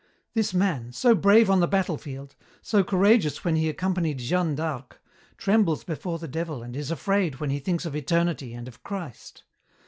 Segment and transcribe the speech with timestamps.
[0.33, 4.99] This man, so brave on the battlefield, so courageous when he accompanied Jeanne d'Arc,
[5.37, 9.43] trembles before the Devil and is afraid when he thinks of eternity and of Christ.